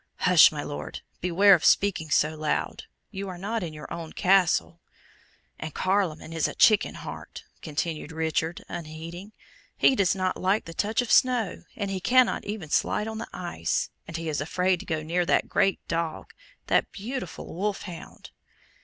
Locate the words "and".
5.59-5.75, 11.75-11.91, 14.07-14.17